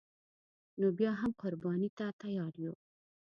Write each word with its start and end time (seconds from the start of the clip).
نو 0.79 0.87
بیا 0.97 1.11
هم 1.21 1.31
قربانی 1.41 1.89
ته 1.97 2.05
تیار 2.21 2.53
یو 2.65 2.73